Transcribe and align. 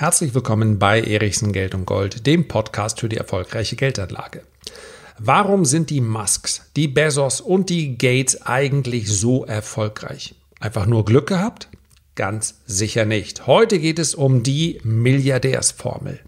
Herzlich 0.00 0.32
willkommen 0.32 0.78
bei 0.78 1.00
Erichsen 1.00 1.52
Geld 1.52 1.74
und 1.74 1.84
Gold, 1.84 2.24
dem 2.24 2.46
Podcast 2.46 3.00
für 3.00 3.08
die 3.08 3.16
erfolgreiche 3.16 3.74
Geldanlage. 3.74 4.42
Warum 5.18 5.64
sind 5.64 5.90
die 5.90 6.00
Musks, 6.00 6.70
die 6.76 6.86
Bezos 6.86 7.40
und 7.40 7.68
die 7.68 7.98
Gates 7.98 8.40
eigentlich 8.42 9.08
so 9.08 9.44
erfolgreich? 9.44 10.36
Einfach 10.60 10.86
nur 10.86 11.04
Glück 11.04 11.26
gehabt? 11.26 11.68
Ganz 12.14 12.60
sicher 12.64 13.06
nicht. 13.06 13.48
Heute 13.48 13.80
geht 13.80 13.98
es 13.98 14.14
um 14.14 14.44
die 14.44 14.78
Milliardärsformel. 14.84 16.20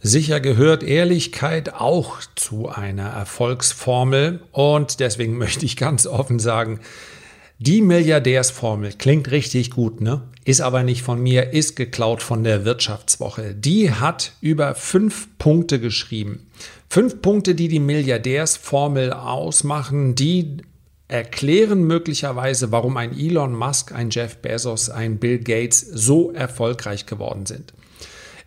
Sicher 0.00 0.40
gehört 0.40 0.82
Ehrlichkeit 0.82 1.74
auch 1.74 2.18
zu 2.34 2.68
einer 2.68 3.10
Erfolgsformel 3.10 4.42
und 4.50 4.98
deswegen 4.98 5.38
möchte 5.38 5.64
ich 5.64 5.76
ganz 5.76 6.08
offen 6.08 6.40
sagen, 6.40 6.80
die 7.62 7.82
Milliardärsformel 7.82 8.94
klingt 8.94 9.30
richtig 9.30 9.70
gut, 9.70 10.00
ne? 10.00 10.22
Ist 10.46 10.62
aber 10.62 10.82
nicht 10.82 11.02
von 11.02 11.20
mir, 11.20 11.52
ist 11.52 11.76
geklaut 11.76 12.22
von 12.22 12.42
der 12.42 12.64
Wirtschaftswoche. 12.64 13.54
Die 13.54 13.92
hat 13.92 14.32
über 14.40 14.74
fünf 14.74 15.28
Punkte 15.36 15.78
geschrieben. 15.78 16.46
Fünf 16.88 17.20
Punkte, 17.20 17.54
die 17.54 17.68
die 17.68 17.78
Milliardärsformel 17.78 19.12
ausmachen, 19.12 20.14
die 20.14 20.56
erklären 21.06 21.82
möglicherweise, 21.82 22.72
warum 22.72 22.96
ein 22.96 23.12
Elon 23.12 23.54
Musk, 23.54 23.92
ein 23.92 24.08
Jeff 24.08 24.38
Bezos, 24.38 24.88
ein 24.88 25.18
Bill 25.18 25.40
Gates 25.40 25.80
so 25.80 26.30
erfolgreich 26.30 27.04
geworden 27.04 27.44
sind. 27.44 27.74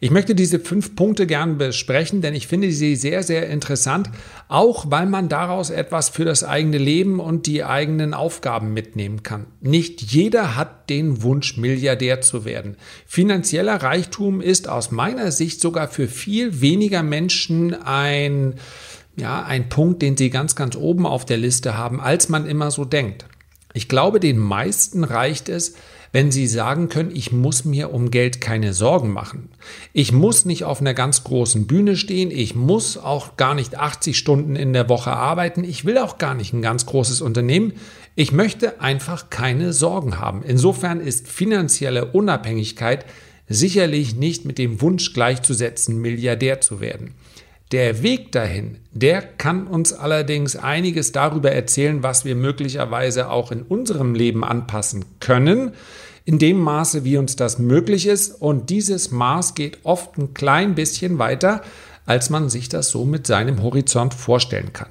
Ich 0.03 0.11
möchte 0.11 0.35
diese 0.35 0.59
fünf 0.59 0.97
Punkte 0.97 1.25
gern 1.25 1.57
besprechen, 1.57 2.21
denn 2.21 2.35
ich 2.35 2.47
finde 2.47 2.69
sie 2.73 2.97
sehr, 2.97 3.23
sehr 3.23 3.49
interessant, 3.49 4.09
auch 4.49 4.91
weil 4.91 5.05
man 5.05 5.29
daraus 5.29 5.69
etwas 5.69 6.09
für 6.09 6.25
das 6.25 6.43
eigene 6.43 6.77
Leben 6.77 7.21
und 7.21 7.45
die 7.45 7.63
eigenen 7.63 8.13
Aufgaben 8.13 8.73
mitnehmen 8.73 9.23
kann. 9.23 9.45
Nicht 9.61 10.01
jeder 10.01 10.57
hat 10.57 10.89
den 10.89 11.23
Wunsch, 11.23 11.55
Milliardär 11.55 12.19
zu 12.19 12.43
werden. 12.43 12.75
Finanzieller 13.05 13.81
Reichtum 13.81 14.41
ist 14.41 14.67
aus 14.67 14.91
meiner 14.91 15.31
Sicht 15.31 15.61
sogar 15.61 15.87
für 15.87 16.09
viel 16.09 16.59
weniger 16.59 17.01
Menschen 17.01 17.73
ein, 17.73 18.55
ja, 19.15 19.43
ein 19.43 19.69
Punkt, 19.69 20.01
den 20.01 20.17
sie 20.17 20.29
ganz, 20.29 20.57
ganz 20.57 20.75
oben 20.75 21.05
auf 21.05 21.23
der 21.23 21.37
Liste 21.37 21.77
haben, 21.77 22.01
als 22.01 22.27
man 22.27 22.45
immer 22.45 22.71
so 22.71 22.83
denkt. 22.83 23.23
Ich 23.73 23.89
glaube, 23.89 24.19
den 24.19 24.37
meisten 24.37 25.03
reicht 25.03 25.49
es, 25.49 25.73
wenn 26.11 26.31
Sie 26.31 26.45
sagen 26.45 26.89
können, 26.89 27.09
ich 27.13 27.31
muss 27.31 27.65
mir 27.65 27.91
um 27.91 28.11
Geld 28.11 28.39
keine 28.39 28.73
Sorgen 28.73 29.11
machen. 29.11 29.49
Ich 29.93 30.11
muss 30.11 30.45
nicht 30.45 30.63
auf 30.63 30.79
einer 30.79 30.93
ganz 30.93 31.23
großen 31.23 31.65
Bühne 31.65 31.95
stehen, 31.95 32.29
ich 32.29 32.53
muss 32.53 32.97
auch 32.97 33.35
gar 33.35 33.55
nicht 33.55 33.75
80 33.75 34.15
Stunden 34.15 34.55
in 34.55 34.73
der 34.73 34.89
Woche 34.89 35.11
arbeiten, 35.11 35.63
ich 35.63 35.85
will 35.85 35.97
auch 35.97 36.19
gar 36.19 36.35
nicht 36.35 36.53
ein 36.53 36.61
ganz 36.61 36.85
großes 36.85 37.21
Unternehmen. 37.21 37.73
Ich 38.15 38.31
möchte 38.31 38.79
einfach 38.79 39.31
keine 39.31 39.73
Sorgen 39.73 40.19
haben. 40.19 40.43
Insofern 40.43 41.01
ist 41.01 41.27
finanzielle 41.27 42.05
Unabhängigkeit 42.11 43.05
sicherlich 43.49 44.15
nicht 44.15 44.45
mit 44.45 44.59
dem 44.59 44.81
Wunsch 44.81 45.13
gleichzusetzen, 45.13 45.99
Milliardär 45.99 46.61
zu 46.61 46.79
werden. 46.79 47.15
Der 47.73 48.03
Weg 48.03 48.31
dahin, 48.31 48.77
der 48.91 49.23
kann 49.23 49.65
uns 49.65 49.93
allerdings 49.93 50.55
einiges 50.55 51.11
darüber 51.11 51.51
erzählen, 51.51 52.03
was 52.03 52.23
wir 52.23 52.35
möglicherweise 52.35 53.31
auch 53.31 53.51
in 53.51 53.63
unserem 53.63 54.13
Leben 54.13 54.43
anpassen 54.43 55.05
können, 55.19 55.71
in 56.23 56.37
dem 56.37 56.59
Maße, 56.59 57.03
wie 57.03 57.17
uns 57.17 57.35
das 57.35 57.57
möglich 57.57 58.05
ist. 58.05 58.39
Und 58.39 58.69
dieses 58.69 59.09
Maß 59.09 59.55
geht 59.55 59.79
oft 59.81 60.19
ein 60.19 60.35
klein 60.35 60.75
bisschen 60.75 61.17
weiter, 61.17 61.63
als 62.05 62.29
man 62.29 62.47
sich 62.47 62.69
das 62.69 62.89
so 62.89 63.05
mit 63.05 63.25
seinem 63.25 63.63
Horizont 63.63 64.13
vorstellen 64.13 64.71
kann. 64.71 64.89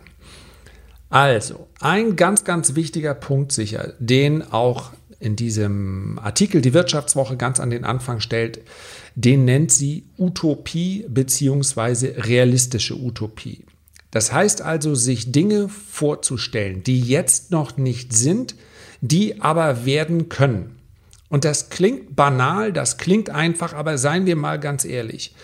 Also, 1.08 1.69
ein 1.78 2.16
ganz, 2.16 2.42
ganz 2.42 2.75
wichtiger 2.75 3.14
Punkt 3.14 3.53
sicher, 3.53 3.92
den 4.00 4.42
auch 4.42 4.91
in 5.20 5.36
diesem 5.36 6.19
Artikel 6.20 6.60
die 6.60 6.75
Wirtschaftswoche 6.75 7.36
ganz 7.36 7.60
an 7.60 7.70
den 7.70 7.84
Anfang 7.84 8.19
stellt, 8.19 8.60
den 9.14 9.44
nennt 9.44 9.72
sie 9.72 10.05
Utopie 10.18 11.04
bzw. 11.09 12.20
realistische 12.20 12.97
Utopie. 12.97 13.64
Das 14.10 14.32
heißt 14.32 14.62
also, 14.62 14.94
sich 14.94 15.32
Dinge 15.32 15.69
vorzustellen, 15.69 16.82
die 16.82 17.00
jetzt 17.00 17.50
noch 17.50 17.76
nicht 17.76 18.12
sind, 18.12 18.54
die 19.00 19.41
aber 19.41 19.84
werden 19.87 20.28
können. 20.28 20.76
Und 21.28 21.47
das 21.47 21.70
klingt 21.70 22.14
banal, 22.14 22.72
das 22.72 22.98
klingt 22.98 23.31
einfach, 23.31 23.72
aber 23.72 23.97
seien 23.97 24.26
wir 24.26 24.37
mal 24.37 24.60
ganz 24.60 24.84
ehrlich. 24.84 25.34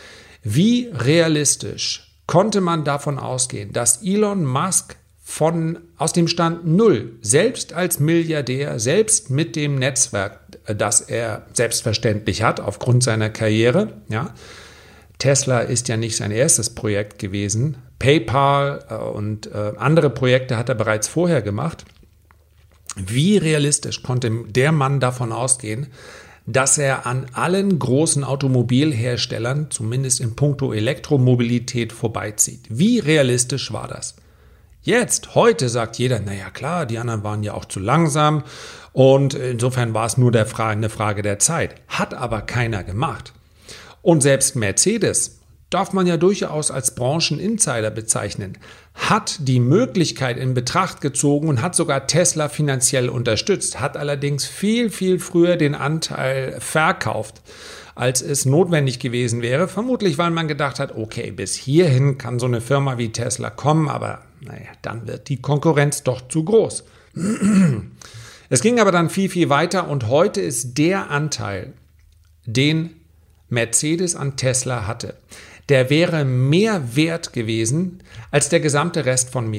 Wie 0.43 0.91
realistisch 0.93 2.15
konnte 2.27 2.61
man 2.61 2.85
davon 2.85 3.19
ausgehen, 3.19 3.73
dass 3.73 4.03
Elon 4.03 4.45
Musk 4.45 4.97
von 5.25 5.79
aus 5.97 6.13
dem 6.13 6.29
Stand 6.29 6.67
Null, 6.67 7.19
selbst 7.23 7.73
als 7.73 8.01
Milliardär, 8.01 8.79
selbst 8.79 9.31
mit 9.31 9.57
dem 9.57 9.77
Netzwerk, 9.77 10.41
das 10.75 11.01
er 11.01 11.47
selbstverständlich 11.53 12.43
hat 12.43 12.61
aufgrund 12.61 13.03
seiner 13.03 13.31
Karriere, 13.31 13.95
ja. 14.09 14.35
Tesla 15.19 15.61
ist 15.61 15.89
ja 15.89 15.97
nicht 15.97 16.17
sein 16.17 16.31
erstes 16.31 16.71
Projekt 16.71 17.19
gewesen. 17.19 17.79
PayPal 17.99 18.85
äh, 18.89 18.95
und 18.95 19.47
äh, 19.49 19.73
andere 19.77 20.11
Projekte 20.11 20.57
hat 20.57 20.69
er 20.69 20.77
bereits 20.77 21.09
vorher 21.09 21.43
gemacht. 21.43 21.85
Wie 22.97 23.37
realistisch 23.37 24.03
konnte 24.03 24.31
der 24.49 24.73
Mann 24.73 25.01
davon 25.01 25.33
ausgehen, 25.33 25.89
dass 26.47 26.79
er 26.79 27.07
an 27.07 27.27
allen 27.33 27.79
großen 27.79 28.25
Automobilherstellern, 28.25 29.71
zumindest 29.71 30.21
in 30.21 30.35
puncto 30.35 30.73
Elektromobilität, 30.73 31.93
vorbeizieht? 31.93 32.63
Wie 32.71 32.99
realistisch 32.99 33.73
war 33.73 33.87
das? 33.87 34.17
Jetzt, 34.83 35.35
heute 35.35 35.69
sagt 35.69 35.99
jeder, 35.99 36.21
naja 36.21 36.51
klar, 36.51 36.87
die 36.87 36.99
anderen 36.99 37.23
waren 37.23 37.43
ja 37.43 37.53
auch 37.53 37.67
zu 37.67 37.81
langsam 37.81 38.45
und 38.99 39.35
insofern 39.35 39.95
war 39.95 40.07
es 40.07 40.19
nur 40.19 40.33
Frage, 40.45 40.73
eine 40.73 40.89
Frage 40.89 41.23
der 41.23 41.39
Zeit. 41.39 41.77
Hat 41.87 42.15
aber 42.15 42.41
keiner 42.41 42.83
gemacht. 42.83 43.33
Und 44.03 44.25
selbst 44.25 44.57
Mercedes, 44.57 45.39
darf 45.71 45.93
man 45.93 46.09
ja 46.09 46.17
durchaus 46.17 46.73
als 46.73 46.97
Brancheninsider 46.97 47.93
bezeichnen, 47.93 48.59
hat 48.95 49.37
die 49.39 49.61
Möglichkeit 49.61 50.37
in 50.37 50.53
Betracht 50.53 51.01
gezogen 51.01 51.47
und 51.47 51.63
hat 51.63 51.77
sogar 51.77 52.09
Tesla 52.09 52.49
finanziell 52.49 53.09
unterstützt, 53.09 53.79
hat 53.79 53.97
allerdings 53.97 54.47
viel, 54.47 54.91
viel 54.91 55.21
früher 55.21 55.55
den 55.57 55.77
Anteil 55.77 56.57
verkauft 56.59 57.41
als 57.95 58.23
es 58.23 58.47
notwendig 58.47 59.01
gewesen 59.01 59.43
wäre. 59.43 59.67
Vermutlich, 59.67 60.19
weil 60.19 60.31
man 60.31 60.47
gedacht 60.47 60.79
hat, 60.79 60.97
okay, 60.97 61.33
bis 61.33 61.57
hierhin 61.57 62.17
kann 62.17 62.39
so 62.39 62.47
eine 62.47 62.61
Firma 62.61 62.97
wie 62.97 63.11
Tesla 63.11 63.51
kommen, 63.51 63.89
aber 63.89 64.23
naja, 64.41 64.71
dann 64.83 65.09
wird 65.09 65.29
die 65.29 65.43
Konkurrenz 65.43 66.05
doch 66.05 66.29
zu 66.29 66.45
groß. 66.45 66.85
Es 68.49 68.63
ging 68.63 68.81
aber 68.81 68.93
dann 68.93 69.11
viel, 69.11 69.29
viel 69.29 69.49
weiter 69.49 69.89
und 69.89 70.09
heute 70.09 70.41
ist 70.41 70.79
der 70.79 71.11
Anteil, 71.11 71.75
den 72.47 72.97
Mercedes 73.51 74.17
an 74.17 74.37
Tesla 74.37 74.87
hatte, 74.87 75.15
der 75.69 75.91
wäre 75.91 76.25
mehr 76.25 76.97
wert 76.97 77.33
gewesen 77.35 78.03
als 78.31 78.49
der 78.49 78.61
gesamte 78.61 79.05
Rest 79.05 79.31
von 79.31 79.51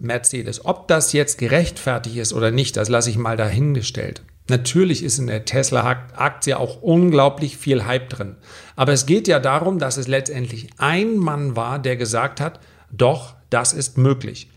Mercedes. 0.00 0.64
Ob 0.64 0.88
das 0.88 1.12
jetzt 1.12 1.36
gerechtfertigt 1.36 2.16
ist 2.16 2.32
oder 2.32 2.50
nicht, 2.50 2.76
das 2.76 2.88
lasse 2.88 3.10
ich 3.10 3.18
mal 3.18 3.36
dahingestellt. 3.36 4.22
Natürlich 4.48 5.02
ist 5.02 5.18
in 5.18 5.26
der 5.26 5.44
Tesla-Aktie 5.44 6.58
auch 6.58 6.80
unglaublich 6.80 7.58
viel 7.58 7.84
Hype 7.84 8.08
drin. 8.08 8.36
Aber 8.76 8.92
es 8.92 9.04
geht 9.04 9.28
ja 9.28 9.40
darum, 9.40 9.78
dass 9.78 9.98
es 9.98 10.08
letztendlich 10.08 10.70
ein 10.78 11.18
Mann 11.18 11.54
war, 11.54 11.78
der 11.78 11.96
gesagt 11.96 12.40
hat, 12.40 12.60
doch, 12.90 13.34
das 13.50 13.74
ist 13.74 13.98
möglich. 13.98 14.48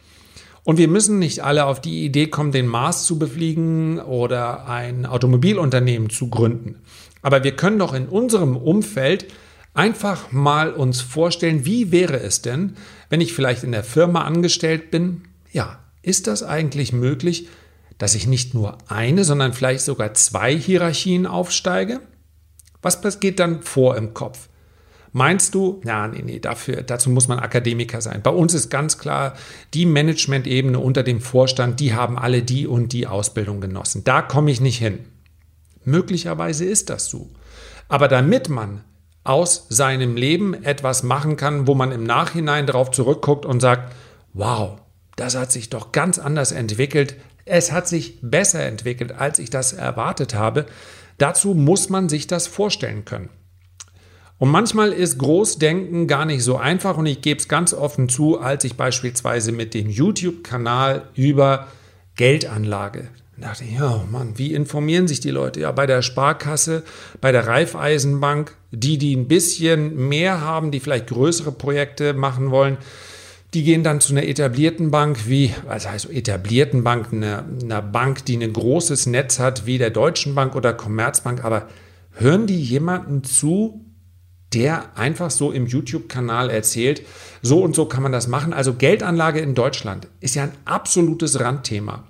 Und 0.64 0.78
wir 0.78 0.88
müssen 0.88 1.20
nicht 1.20 1.44
alle 1.44 1.66
auf 1.66 1.82
die 1.82 2.06
Idee 2.06 2.28
kommen, 2.28 2.52
den 2.52 2.68
Mars 2.68 3.06
zu 3.06 3.18
befliegen 3.18 4.00
oder 4.00 4.68
ein 4.68 5.06
Automobilunternehmen 5.06 6.10
zu 6.10 6.30
gründen. 6.30 6.82
Aber 7.22 7.44
wir 7.44 7.56
können 7.56 7.80
doch 7.80 7.94
in 7.94 8.08
unserem 8.08 8.56
Umfeld 8.56 9.28
einfach 9.74 10.32
mal 10.32 10.74
uns 10.74 11.02
vorstellen, 11.02 11.66
wie 11.66 11.92
wäre 11.92 12.20
es 12.20 12.42
denn, 12.42 12.76
wenn 13.10 13.22
ich 13.22 13.34
vielleicht 13.34 13.64
in 13.64 13.72
der 13.72 13.84
Firma 13.84 14.24
angestellt 14.24 14.92
bin? 14.92 15.24
Ja, 15.52 15.80
ist 16.02 16.28
das 16.28 16.44
eigentlich 16.44 16.94
möglich, 16.94 17.48
dass 17.98 18.16
ich 18.16 18.28
nicht 18.28 18.54
nur 18.54 18.78
eine, 18.88 19.24
sondern 19.24 19.54
vielleicht 19.54 19.82
sogar 19.82 20.14
zwei 20.14 20.56
Hierarchien 20.56 21.26
aufsteige? 21.26 22.02
Was 22.82 23.20
geht 23.20 23.40
dann 23.40 23.62
vor 23.62 23.96
im 23.96 24.14
Kopf? 24.14 24.50
Meinst 25.14 25.56
du, 25.56 25.82
ja, 25.84 26.08
nee, 26.08 26.22
nee, 26.24 26.40
dafür, 26.40 26.84
dazu 26.84 27.10
muss 27.10 27.28
man 27.28 27.40
Akademiker 27.40 28.00
sein. 28.00 28.22
Bei 28.24 28.32
uns 28.32 28.54
ist 28.54 28.70
ganz 28.70 28.98
klar, 28.98 29.34
die 29.74 29.86
Management-Ebene 29.86 30.80
unter 30.80 31.04
dem 31.04 31.20
Vorstand, 31.20 31.82
die 31.82 31.94
haben 31.94 32.18
alle 32.18 32.44
die 32.44 32.66
und 32.66 32.94
die 32.94 33.08
Ausbildung 33.08 33.60
genossen. 33.60 34.04
Da 34.06 34.22
komme 34.22 34.52
ich 34.52 34.62
nicht 34.62 34.78
hin. 34.78 35.00
Möglicherweise 35.84 36.64
ist 36.64 36.90
das 36.90 37.08
so. 37.08 37.30
Aber 37.90 38.08
damit 38.08 38.48
man 38.48 38.86
aus 39.24 39.68
seinem 39.70 40.16
Leben 40.16 40.54
etwas 40.64 41.04
machen 41.04 41.36
kann, 41.36 41.68
wo 41.68 41.76
man 41.76 41.92
im 41.92 42.04
Nachhinein 42.04 42.66
darauf 42.66 42.92
zurückguckt 42.92 43.46
und 43.46 43.60
sagt, 43.60 43.94
wow, 44.34 44.80
das 45.18 45.36
hat 45.36 45.52
sich 45.52 45.70
doch 45.70 45.92
ganz 45.92 46.20
anders 46.20 46.54
entwickelt, 46.54 47.18
es 47.46 47.72
hat 47.72 47.88
sich 47.88 48.20
besser 48.22 48.64
entwickelt, 48.64 49.12
als 49.12 49.40
ich 49.40 49.50
das 49.50 49.74
erwartet 49.74 50.36
habe. 50.36 50.68
Dazu 51.18 51.54
muss 51.54 51.90
man 51.90 52.08
sich 52.08 52.28
das 52.28 52.48
vorstellen 52.48 53.04
können. 53.04 53.30
Und 54.42 54.50
manchmal 54.50 54.92
ist 54.92 55.20
Großdenken 55.20 56.08
gar 56.08 56.26
nicht 56.26 56.44
so 56.44 56.58
einfach 56.58 56.98
und 56.98 57.06
ich 57.06 57.22
gebe 57.22 57.40
es 57.40 57.48
ganz 57.48 57.76
offen 57.76 58.10
zu, 58.10 58.40
als 58.40 58.64
ich 58.64 58.74
beispielsweise 58.74 59.52
mit 59.52 59.76
dem 59.76 59.88
YouTube-Kanal 59.88 61.04
über 61.14 61.68
Geldanlage, 62.16 63.10
dachte 63.38 63.66
ich, 63.66 63.78
ja, 63.78 64.04
Mann, 64.10 64.40
wie 64.40 64.56
informieren 64.56 65.08
sich 65.08 65.20
die 65.20 65.30
Leute? 65.30 65.60
Ja, 65.60 65.72
bei 65.72 65.86
der 65.86 66.02
Sparkasse, 66.02 66.82
bei 67.22 67.32
der 67.32 67.46
Raiffeisenbank, 67.46 68.56
die, 68.72 68.98
die 68.98 69.16
ein 69.16 69.28
bisschen 69.28 70.10
mehr 70.10 70.42
haben, 70.42 70.72
die 70.72 70.80
vielleicht 70.80 71.10
größere 71.10 71.52
Projekte 71.52 72.14
machen 72.14 72.50
wollen, 72.50 72.80
die 73.54 73.62
gehen 73.62 73.84
dann 73.84 74.02
zu 74.02 74.12
einer 74.12 74.24
etablierten 74.24 74.90
Bank 74.90 75.28
wie, 75.28 75.54
was 75.68 75.88
heißt 75.88 76.10
etablierten 76.10 76.84
Bank, 76.84 77.14
einer, 77.14 77.46
einer 77.62 77.84
Bank, 77.84 78.26
die 78.26 78.38
ein 78.38 78.54
großes 78.54 79.06
Netz 79.06 79.38
hat, 79.38 79.68
wie 79.68 79.78
der 79.78 79.92
Deutschen 79.92 80.34
Bank 80.34 80.56
oder 80.56 80.74
Commerzbank. 80.74 81.46
Aber 81.46 81.68
hören 82.14 82.48
die 82.48 82.60
jemanden 82.60 83.24
zu, 83.24 83.86
der 84.54 84.98
einfach 84.98 85.32
so 85.32 85.52
im 85.52 85.66
YouTube-Kanal 85.66 86.50
erzählt, 86.50 87.04
so 87.42 87.64
und 87.64 87.76
so 87.76 87.86
kann 87.86 88.04
man 88.04 88.12
das 88.12 88.28
machen. 88.28 88.54
Also 88.54 88.74
Geldanlage 88.74 89.40
in 89.40 89.56
Deutschland 89.56 90.08
ist 90.20 90.36
ja 90.36 90.44
ein 90.44 90.52
absolutes 90.66 91.40
Randthema. 91.40 92.04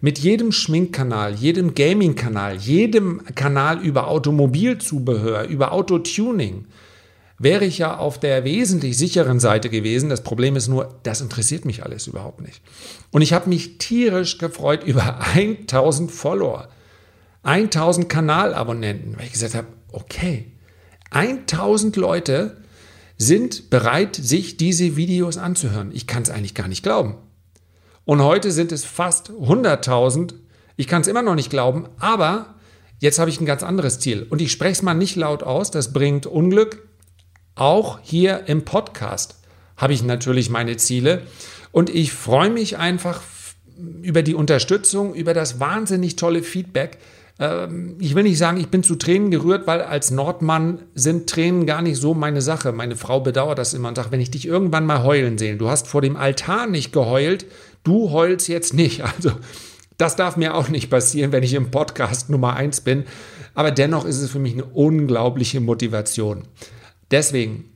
Mit 0.00 0.18
jedem 0.18 0.52
Schminkkanal, 0.52 1.34
jedem 1.34 1.74
Gaming-Kanal, 1.74 2.56
jedem 2.56 3.22
Kanal 3.34 3.80
über 3.80 4.08
Automobilzubehör, 4.08 5.44
über 5.48 5.72
Autotuning, 5.72 6.66
wäre 7.38 7.64
ich 7.64 7.78
ja 7.78 7.96
auf 7.96 8.20
der 8.20 8.44
wesentlich 8.44 8.96
sicheren 8.96 9.40
Seite 9.40 9.70
gewesen. 9.70 10.10
Das 10.10 10.22
Problem 10.22 10.56
ist 10.56 10.68
nur, 10.68 10.94
das 11.02 11.20
interessiert 11.20 11.64
mich 11.64 11.82
alles 11.82 12.06
überhaupt 12.06 12.40
nicht. 12.40 12.62
Und 13.10 13.22
ich 13.22 13.32
habe 13.32 13.48
mich 13.48 13.78
tierisch 13.78 14.38
gefreut 14.38 14.84
über 14.84 15.20
1000 15.34 16.10
Follower, 16.10 16.68
1000 17.42 18.08
Kanalabonnenten, 18.08 19.16
weil 19.16 19.26
ich 19.26 19.32
gesagt 19.32 19.54
habe, 19.54 19.68
okay, 19.90 20.46
1000 21.14 21.96
Leute 21.96 22.56
sind 23.16 23.70
bereit, 23.70 24.16
sich 24.16 24.56
diese 24.56 24.96
Videos 24.96 25.38
anzuhören. 25.38 25.90
Ich 25.92 26.06
kann 26.06 26.24
es 26.24 26.30
eigentlich 26.30 26.54
gar 26.54 26.68
nicht 26.68 26.82
glauben. 26.82 27.14
Und 28.04 28.20
heute 28.22 28.50
sind 28.50 28.72
es 28.72 28.84
fast 28.84 29.30
100.000. 29.30 30.34
Ich 30.76 30.88
kann 30.88 31.02
es 31.02 31.08
immer 31.08 31.22
noch 31.22 31.36
nicht 31.36 31.50
glauben, 31.50 31.88
aber 31.98 32.56
jetzt 32.98 33.18
habe 33.18 33.30
ich 33.30 33.40
ein 33.40 33.46
ganz 33.46 33.62
anderes 33.62 34.00
Ziel. 34.00 34.26
Und 34.28 34.42
ich 34.42 34.50
spreche 34.50 34.72
es 34.72 34.82
mal 34.82 34.94
nicht 34.94 35.14
laut 35.14 35.42
aus, 35.44 35.70
das 35.70 35.92
bringt 35.92 36.26
Unglück. 36.26 36.88
Auch 37.54 38.00
hier 38.02 38.48
im 38.48 38.64
Podcast 38.64 39.36
habe 39.76 39.92
ich 39.92 40.02
natürlich 40.02 40.50
meine 40.50 40.76
Ziele. 40.76 41.22
Und 41.70 41.90
ich 41.90 42.12
freue 42.12 42.50
mich 42.50 42.76
einfach 42.76 43.22
über 44.02 44.22
die 44.22 44.34
Unterstützung, 44.34 45.14
über 45.14 45.32
das 45.32 45.60
wahnsinnig 45.60 46.16
tolle 46.16 46.42
Feedback, 46.42 46.98
ich 47.36 48.14
will 48.14 48.22
nicht 48.22 48.38
sagen, 48.38 48.60
ich 48.60 48.68
bin 48.68 48.84
zu 48.84 48.94
Tränen 48.94 49.32
gerührt, 49.32 49.66
weil 49.66 49.82
als 49.82 50.12
Nordmann 50.12 50.82
sind 50.94 51.28
Tränen 51.28 51.66
gar 51.66 51.82
nicht 51.82 51.96
so 52.00 52.14
meine 52.14 52.40
Sache. 52.40 52.70
Meine 52.70 52.94
Frau 52.94 53.20
bedauert 53.20 53.58
das 53.58 53.74
immer 53.74 53.88
und 53.88 53.96
sagt, 53.96 54.12
wenn 54.12 54.20
ich 54.20 54.30
dich 54.30 54.46
irgendwann 54.46 54.86
mal 54.86 55.02
heulen 55.02 55.36
sehe, 55.36 55.56
du 55.56 55.68
hast 55.68 55.88
vor 55.88 56.00
dem 56.00 56.16
Altar 56.16 56.68
nicht 56.68 56.92
geheult, 56.92 57.46
du 57.82 58.10
heulst 58.12 58.48
jetzt 58.48 58.72
nicht. 58.74 59.02
Also 59.16 59.32
das 59.96 60.16
darf 60.16 60.36
mir 60.36 60.54
auch 60.54 60.68
nicht 60.68 60.90
passieren, 60.90 61.30
wenn 61.32 61.44
ich 61.44 61.54
im 61.54 61.70
Podcast 61.70 62.28
Nummer 62.28 62.54
eins 62.54 62.80
bin. 62.80 63.04
Aber 63.54 63.70
dennoch 63.70 64.04
ist 64.04 64.20
es 64.20 64.30
für 64.30 64.40
mich 64.40 64.54
eine 64.54 64.64
unglaubliche 64.64 65.60
Motivation. 65.60 66.42
Deswegen 67.12 67.74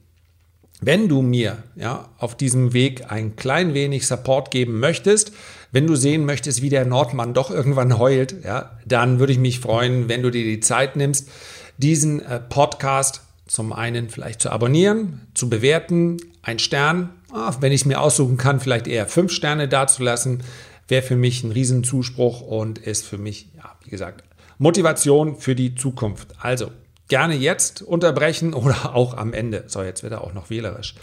wenn 0.80 1.08
du 1.08 1.22
mir 1.22 1.64
ja, 1.74 2.08
auf 2.18 2.36
diesem 2.36 2.72
Weg 2.72 3.10
ein 3.10 3.34
klein 3.36 3.74
wenig 3.74 4.06
Support 4.06 4.50
geben 4.50 4.78
möchtest, 4.78 5.32
wenn 5.72 5.86
du 5.86 5.96
sehen 5.96 6.24
möchtest, 6.24 6.62
wie 6.62 6.70
der 6.70 6.84
Nordmann 6.84 7.34
doch 7.34 7.50
irgendwann 7.50 7.98
heult, 7.98 8.44
ja, 8.44 8.78
dann 8.86 9.18
würde 9.18 9.32
ich 9.32 9.38
mich 9.38 9.60
freuen, 9.60 10.08
wenn 10.08 10.22
du 10.22 10.30
dir 10.30 10.44
die 10.44 10.60
Zeit 10.60 10.96
nimmst, 10.96 11.28
diesen 11.76 12.20
äh, 12.20 12.40
Podcast 12.40 13.22
zum 13.46 13.72
einen 13.72 14.08
vielleicht 14.08 14.42
zu 14.42 14.50
abonnieren, 14.50 15.26
zu 15.34 15.48
bewerten, 15.48 16.18
ein 16.42 16.58
Stern, 16.58 17.10
ah, 17.32 17.54
wenn 17.60 17.72
ich 17.72 17.82
es 17.82 17.86
mir 17.86 18.00
aussuchen 18.00 18.36
kann, 18.36 18.60
vielleicht 18.60 18.86
eher 18.86 19.06
fünf 19.06 19.32
Sterne 19.32 19.68
dazulassen, 19.68 20.42
wäre 20.86 21.02
für 21.02 21.16
mich 21.16 21.44
ein 21.44 21.52
Riesenzuspruch 21.52 22.40
und 22.40 22.78
ist 22.78 23.06
für 23.06 23.18
mich, 23.18 23.48
ja, 23.56 23.76
wie 23.84 23.90
gesagt, 23.90 24.24
Motivation 24.58 25.36
für 25.36 25.54
die 25.54 25.74
Zukunft. 25.74 26.28
Also, 26.40 26.70
gerne 27.08 27.34
jetzt 27.34 27.82
unterbrechen 27.82 28.54
oder 28.54 28.94
auch 28.94 29.16
am 29.16 29.32
Ende. 29.32 29.64
So, 29.66 29.82
jetzt 29.82 30.02
wird 30.02 30.12
er 30.12 30.22
auch 30.22 30.34
noch 30.34 30.50
wählerisch. 30.50 30.94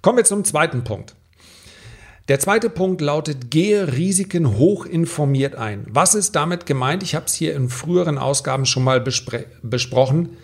Kommen 0.00 0.18
wir 0.18 0.24
zum 0.24 0.44
zweiten 0.44 0.84
Punkt. 0.84 1.14
Der 2.28 2.38
zweite 2.38 2.70
Punkt 2.70 3.00
lautet, 3.00 3.50
gehe 3.50 3.94
Risiken 3.94 4.56
hoch 4.56 4.86
informiert 4.86 5.56
ein. 5.56 5.86
Was 5.90 6.14
ist 6.14 6.36
damit 6.36 6.66
gemeint? 6.66 7.02
Ich 7.02 7.16
habe 7.16 7.26
es 7.26 7.34
hier 7.34 7.54
in 7.54 7.68
früheren 7.68 8.16
Ausgaben 8.16 8.64
schon 8.64 8.84
mal 8.84 9.00
besprochen. 9.00 10.36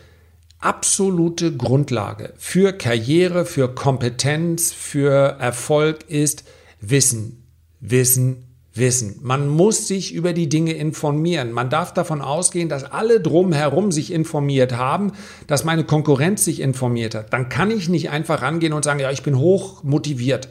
Absolute 0.58 1.56
Grundlage 1.56 2.32
für 2.36 2.72
Karriere, 2.72 3.44
für 3.44 3.72
Kompetenz, 3.72 4.72
für 4.72 5.36
Erfolg 5.38 5.98
ist 6.08 6.44
Wissen, 6.80 7.44
Wissen, 7.78 8.48
wissen. 8.74 9.20
Man 9.22 9.48
muss 9.48 9.86
sich 9.86 10.12
über 10.12 10.32
die 10.32 10.48
Dinge 10.48 10.72
informieren. 10.72 11.52
Man 11.52 11.70
darf 11.70 11.94
davon 11.94 12.20
ausgehen, 12.20 12.68
dass 12.68 12.84
alle 12.84 13.20
drumherum 13.20 13.92
sich 13.92 14.12
informiert 14.12 14.76
haben, 14.76 15.12
dass 15.46 15.64
meine 15.64 15.84
Konkurrenz 15.84 16.44
sich 16.44 16.60
informiert 16.60 17.14
hat. 17.14 17.32
Dann 17.32 17.48
kann 17.48 17.70
ich 17.70 17.88
nicht 17.88 18.10
einfach 18.10 18.42
rangehen 18.42 18.72
und 18.72 18.84
sagen, 18.84 18.98
ja, 18.98 19.12
ich 19.12 19.22
bin 19.22 19.38
hoch 19.38 19.84
motiviert. 19.84 20.48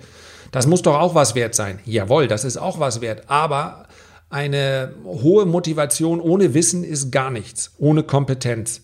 Das 0.52 0.68
muss 0.68 0.82
doch 0.82 1.00
auch 1.00 1.16
was 1.16 1.36
wert 1.36 1.56
sein. 1.56 1.80
Jawohl, 1.86 2.28
das 2.28 2.44
ist 2.44 2.58
auch 2.58 2.80
was 2.80 3.02
wert. 3.02 3.30
Aber 3.30 3.88
eine 4.30 4.94
hohe 5.04 5.46
Motivation 5.46 6.20
ohne 6.20 6.54
Wissen 6.54 6.84
ist 6.84 7.12
gar 7.12 7.32
nichts, 7.32 7.74
ohne 7.78 8.04
Kompetenz. 8.04 8.82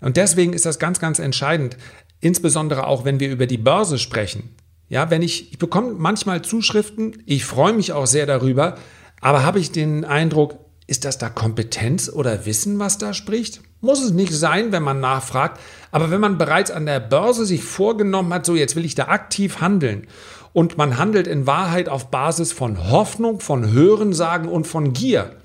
Und 0.00 0.16
deswegen 0.16 0.52
ist 0.52 0.66
das 0.66 0.78
ganz, 0.78 0.98
ganz 0.98 1.18
entscheidend, 1.18 1.76
insbesondere 2.20 2.86
auch 2.86 3.04
wenn 3.04 3.20
wir 3.20 3.30
über 3.30 3.46
die 3.46 3.58
Börse 3.58 3.98
sprechen. 3.98 4.54
Ja, 4.88 5.10
wenn 5.10 5.22
ich, 5.22 5.52
ich 5.52 5.58
bekomme 5.58 5.92
manchmal 5.92 6.42
Zuschriften, 6.42 7.22
ich 7.26 7.44
freue 7.44 7.72
mich 7.72 7.92
auch 7.92 8.06
sehr 8.06 8.26
darüber, 8.26 8.76
aber 9.20 9.44
habe 9.44 9.58
ich 9.58 9.72
den 9.72 10.04
Eindruck, 10.04 10.58
ist 10.86 11.04
das 11.04 11.18
da 11.18 11.28
Kompetenz 11.28 12.08
oder 12.08 12.46
Wissen, 12.46 12.80
was 12.80 12.98
da 12.98 13.14
spricht? 13.14 13.60
Muss 13.80 14.02
es 14.02 14.10
nicht 14.10 14.32
sein, 14.32 14.72
wenn 14.72 14.82
man 14.82 14.98
nachfragt. 14.98 15.60
Aber 15.92 16.10
wenn 16.10 16.20
man 16.20 16.36
bereits 16.36 16.72
an 16.72 16.86
der 16.86 16.98
Börse 16.98 17.46
sich 17.46 17.62
vorgenommen 17.62 18.34
hat, 18.34 18.44
so 18.44 18.56
jetzt 18.56 18.74
will 18.74 18.84
ich 18.84 18.96
da 18.96 19.06
aktiv 19.06 19.60
handeln 19.60 20.08
und 20.52 20.78
man 20.78 20.98
handelt 20.98 21.26
in 21.26 21.46
Wahrheit 21.46 21.88
auf 21.88 22.10
Basis 22.10 22.52
von 22.52 22.90
Hoffnung, 22.90 23.40
von 23.40 23.72
Hörensagen 23.72 24.48
und 24.48 24.66
von 24.66 24.92
Gier, 24.92 25.36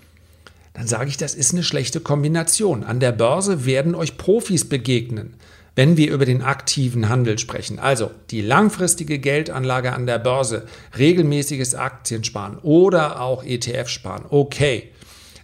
dann 0.73 0.87
sage 0.87 1.09
ich, 1.09 1.17
das 1.17 1.35
ist 1.35 1.53
eine 1.53 1.63
schlechte 1.63 2.01
Kombination. 2.01 2.83
An 2.83 2.99
der 2.99 3.13
Börse 3.13 3.65
werden 3.65 3.95
euch 3.95 4.17
Profis 4.17 4.67
begegnen 4.67 5.35
wenn 5.75 5.97
wir 5.97 6.11
über 6.11 6.25
den 6.25 6.41
aktiven 6.41 7.09
Handel 7.09 7.37
sprechen. 7.37 7.79
Also 7.79 8.11
die 8.31 8.41
langfristige 8.41 9.19
Geldanlage 9.19 9.93
an 9.93 10.05
der 10.05 10.19
Börse, 10.19 10.65
regelmäßiges 10.97 11.75
Aktiensparen 11.75 12.57
oder 12.59 13.21
auch 13.21 13.43
ETF 13.43 13.89
sparen. 13.89 14.25
Okay, 14.29 14.91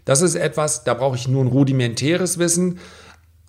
das 0.05 0.21
ist 0.21 0.35
etwas, 0.35 0.83
da 0.83 0.93
brauche 0.93 1.17
ich 1.17 1.27
nur 1.27 1.43
ein 1.43 1.50
rudimentäres 1.50 2.39
Wissen. 2.39 2.79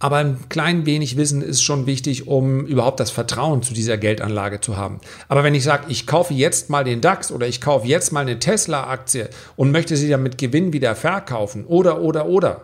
Aber 0.02 0.16
ein 0.16 0.48
klein 0.48 0.84
wenig 0.84 1.16
Wissen 1.16 1.42
ist 1.42 1.62
schon 1.62 1.86
wichtig, 1.86 2.26
um 2.26 2.66
überhaupt 2.66 2.98
das 2.98 3.12
Vertrauen 3.12 3.62
zu 3.62 3.72
dieser 3.72 3.96
Geldanlage 3.96 4.60
zu 4.60 4.76
haben. 4.76 4.98
Aber 5.28 5.44
wenn 5.44 5.54
ich 5.54 5.62
sage, 5.62 5.84
ich 5.90 6.08
kaufe 6.08 6.34
jetzt 6.34 6.70
mal 6.70 6.82
den 6.82 7.00
DAX 7.00 7.30
oder 7.30 7.46
ich 7.46 7.60
kaufe 7.60 7.86
jetzt 7.86 8.10
mal 8.10 8.22
eine 8.22 8.40
Tesla-Aktie 8.40 9.30
und 9.54 9.70
möchte 9.70 9.96
sie 9.96 10.08
dann 10.08 10.24
mit 10.24 10.38
Gewinn 10.38 10.72
wieder 10.72 10.96
verkaufen 10.96 11.64
oder, 11.66 12.00
oder, 12.00 12.26
oder, 12.26 12.62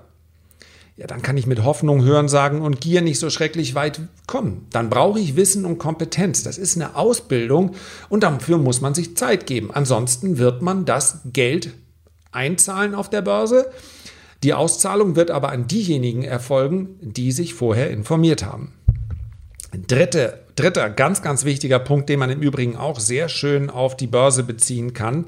ja, 0.97 1.07
dann 1.07 1.23
kann 1.23 1.37
ich 1.37 1.47
mit 1.47 1.63
Hoffnung, 1.63 2.03
Hören 2.03 2.27
sagen 2.27 2.61
und 2.61 2.81
Gier 2.81 3.03
nicht 3.03 3.21
so 3.21 3.31
schrecklich 3.31 3.77
weit 3.77 4.01
kommen. 4.27 4.67
Dann 4.71 4.91
brauche 4.91 5.21
ich 5.21 5.37
Wissen 5.37 5.65
und 5.65 5.79
Kompetenz. 5.79 6.43
Das 6.43 6.59
ist 6.59 6.75
eine 6.75 6.97
Ausbildung 6.97 7.77
und 8.09 8.25
dafür 8.25 8.59
muss 8.59 8.81
man 8.81 8.95
sich 8.95 9.17
Zeit 9.17 9.47
geben. 9.47 9.71
Ansonsten 9.73 10.39
wird 10.39 10.61
man 10.61 10.87
das 10.87 11.21
Geld 11.33 11.71
einzahlen 12.33 12.97
auf 12.97 13.09
der 13.09 13.23
Börse. 13.23 13.71
Die 14.43 14.55
Auszahlung 14.55 15.17
wird 15.17 15.31
aber 15.31 15.51
an 15.51 15.67
diejenigen 15.67 16.23
erfolgen, 16.23 16.97
die 17.01 17.33
sich 17.33 17.55
vorher 17.55 17.91
informiert 17.91 18.45
haben. 18.45 18.75
Dritte, 19.87 20.45
dritter 20.57 20.91
ganz, 20.91 21.23
ganz 21.23 21.45
wichtiger 21.45 21.79
Punkt, 21.79 22.09
den 22.09 22.21
man 22.21 22.31
im 22.31 22.41
Übrigen 22.41 22.77
auch 22.77 23.01
sehr 23.01 23.29
schön 23.29 23.69
auf 23.69 23.97
die 23.97 24.07
Börse 24.07 24.45
beziehen 24.45 24.95
kann. 24.95 25.27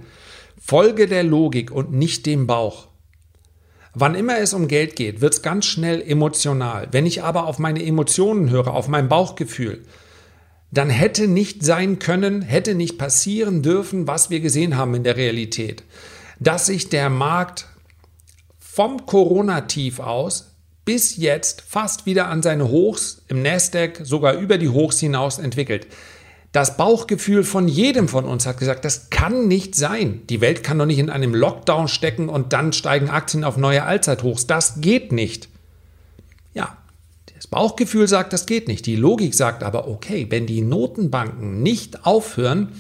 Folge 0.61 1.07
der 1.07 1.25
Logik 1.25 1.71
und 1.71 1.93
nicht 1.93 2.27
dem 2.27 2.47
Bauch. 2.47 2.89
Wann 3.93 4.15
immer 4.15 4.39
es 4.39 4.55
um 4.55 4.69
Geld 4.69 4.95
geht, 4.95 5.21
wird 5.21 5.35
es 5.35 5.43
ganz 5.43 5.67
schnell 5.67 6.01
emotional. 6.01 6.89
Wenn 6.93 7.07
ich 7.07 7.25
aber 7.25 7.47
auf 7.47 7.59
meine 7.59 7.85
Emotionen 7.85 8.49
höre, 8.49 8.73
auf 8.73 8.87
mein 8.87 9.09
Bauchgefühl, 9.09 9.83
dann 10.71 10.89
hätte 10.89 11.27
nicht 11.27 11.65
sein 11.65 11.99
können, 11.99 12.43
hätte 12.43 12.77
nicht 12.77 12.99
passieren 12.99 13.63
dürfen, 13.63 14.07
was 14.07 14.31
wir 14.31 14.39
gesehen 14.39 14.77
haben 14.77 14.95
in 14.95 15.03
der 15.03 15.17
Realität. 15.17 15.83
Dass 16.39 16.67
sich 16.67 16.89
der 16.89 17.11
Markt 17.11 17.67
vom 18.73 19.05
Corona-Tief 19.05 19.99
aus 19.99 20.55
bis 20.85 21.17
jetzt 21.17 21.61
fast 21.61 22.07
wieder 22.07 22.29
an 22.29 22.41
seine 22.43 22.69
Hochs 22.69 23.23
im 23.27 23.43
Nasdaq, 23.43 24.01
sogar 24.05 24.35
über 24.35 24.59
die 24.59 24.69
Hochs 24.69 25.01
hinaus 25.01 25.39
entwickelt. 25.39 25.89
Das 26.53 26.77
Bauchgefühl 26.77 27.43
von 27.43 27.69
jedem 27.69 28.09
von 28.09 28.25
uns 28.25 28.47
hat 28.47 28.59
gesagt, 28.59 28.85
das 28.85 29.11
kann 29.11 29.49
nicht 29.49 29.75
sein. 29.75 30.23
Die 30.29 30.41
Welt 30.41 30.63
kann 30.63 30.79
doch 30.79 30.87
nicht 30.87 30.99
in 30.99 31.11
einem 31.11 31.35
Lockdown 31.35 31.89
stecken 31.89 32.29
und 32.29 32.53
dann 32.53 32.73
steigen 32.73 33.11
Aktien 33.11 33.45
auf 33.45 33.57
neue 33.57 33.85
Allzeithochs. 33.85 34.47
Das 34.47 34.81
geht 34.81 35.13
nicht. 35.13 35.49
Ja, 36.55 36.77
das 37.35 37.49
Bauchgefühl 37.49 38.07
sagt, 38.07 38.33
das 38.33 38.47
geht 38.47 38.69
nicht. 38.69 38.87
Die 38.87 38.97
Logik 38.97 39.35
sagt 39.35 39.63
aber, 39.63 39.89
okay, 39.89 40.27
wenn 40.31 40.47
die 40.47 40.63
Notenbanken 40.63 41.63
nicht 41.63 42.07
aufhören, 42.07 42.73